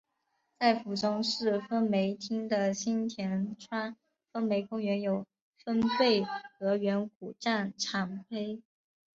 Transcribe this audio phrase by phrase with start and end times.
[0.57, 3.95] 在府中市分梅町的新田川
[4.33, 5.27] 分梅公园有
[5.63, 6.25] 分倍
[6.57, 8.63] 河原古战场碑。